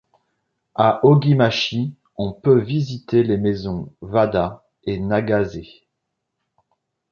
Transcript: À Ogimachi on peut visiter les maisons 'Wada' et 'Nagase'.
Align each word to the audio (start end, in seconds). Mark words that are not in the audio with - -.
À 0.73 1.05
Ogimachi 1.05 1.93
on 2.17 2.33
peut 2.33 2.57
visiter 2.59 3.21
les 3.21 3.37
maisons 3.37 3.93
'Wada' 4.01 4.63
et 4.83 4.97
'Nagase'. 4.99 5.85